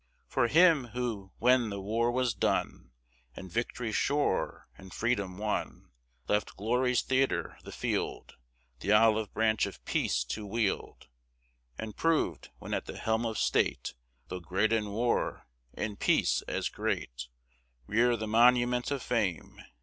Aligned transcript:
For 0.27 0.47
him, 0.47 0.85
who, 0.95 1.31
when 1.37 1.69
the 1.69 1.79
war 1.79 2.11
was 2.11 2.33
done, 2.33 2.89
And 3.35 3.51
victory 3.51 3.91
sure, 3.91 4.67
and 4.75 4.91
freedom 4.91 5.37
won, 5.37 5.91
Left 6.27 6.57
glory's 6.57 7.03
theatre, 7.03 7.59
the 7.63 7.71
field, 7.71 8.33
The 8.79 8.93
olive 8.93 9.31
branch 9.31 9.67
of 9.67 9.85
peace 9.85 10.23
to 10.23 10.43
wield; 10.43 11.07
And 11.77 11.95
proved, 11.95 12.49
when 12.57 12.73
at 12.73 12.85
the 12.87 12.97
helm 12.97 13.27
of 13.27 13.37
state, 13.37 13.93
Though 14.29 14.39
great 14.39 14.73
in 14.73 14.89
war, 14.89 15.45
in 15.77 15.97
peace 15.97 16.41
as 16.47 16.67
great; 16.69 17.27
Rear 17.85 18.17
the 18.17 18.25
monument 18.27 18.89
of 18.89 19.03
fame! 19.03 19.61